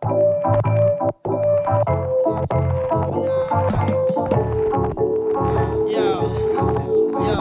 [0.00, 0.08] Yo,
[7.26, 7.36] yo,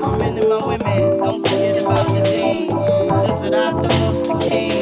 [0.00, 3.30] my men and my women, don't forget about the D.
[3.30, 4.73] Is it out the most decayed?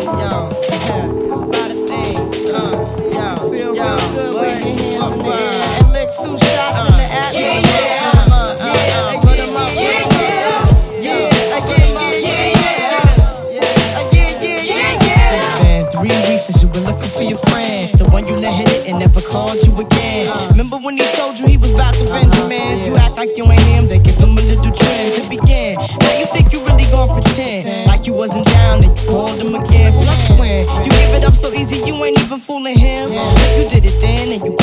[17.72, 20.28] man, the one you let hit it and never called you again.
[20.52, 22.04] Remember when he told you he was about to
[22.48, 22.72] man?
[22.84, 25.80] You act like you ain't him, they give him a little trim to begin.
[26.04, 29.54] Now you think you really gonna pretend like you wasn't down and you called him
[29.56, 29.92] again.
[30.04, 33.08] Plus, when you gave it up so easy, you ain't even fooling him.
[33.10, 34.56] If you did it then and you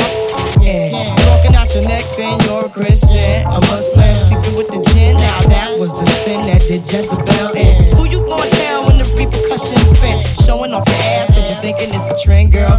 [0.62, 1.16] yeah.
[1.26, 5.16] Talking out your neck saying you're a Christian, a Muslim, sleeping with the gin.
[5.18, 7.96] Now that was the sin that did Jezebel in.
[7.96, 10.21] Who you gonna tell when the repercussions spin?
[10.46, 12.77] Showing off your ass cause you're thinking it's a trend, girl.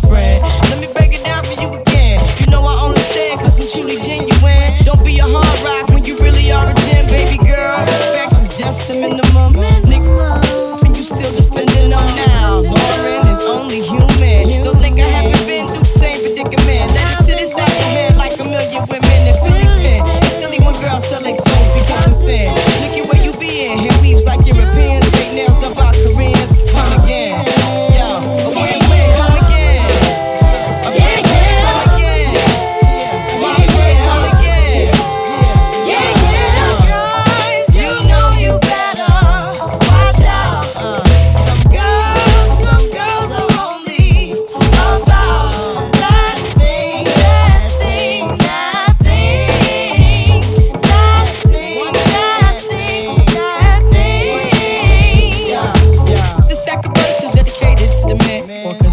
[3.71, 4.10] opportunity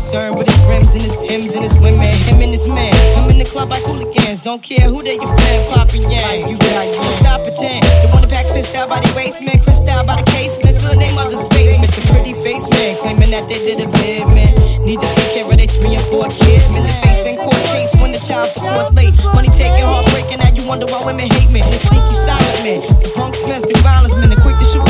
[0.07, 2.07] concerned with his rims and his M's and his women.
[2.23, 2.95] Him and his man.
[3.19, 4.39] I'm in the club like hooligans.
[4.39, 5.59] Don't care who they your friend.
[5.67, 6.47] Popping yang.
[6.47, 7.03] You got you.
[7.11, 7.83] Stop pretend.
[7.99, 9.59] The one the pack pissed out by the man.
[9.59, 10.79] Crissed out by the casement.
[10.79, 11.91] Still the name of this basement.
[11.91, 12.95] The pretty face man.
[13.03, 14.55] Claiming that they did a bid, man.
[14.87, 16.71] Need to take care of their three and four kids.
[16.71, 17.91] Men the face in court case.
[17.99, 19.11] When the child support's late.
[19.35, 20.39] Money taking heartbreaking.
[20.39, 21.59] Now you wonder why women hate me.
[21.67, 22.79] The sneaky silent man.
[23.03, 24.31] The punk domestic violence men.
[24.31, 24.86] The quick to shoot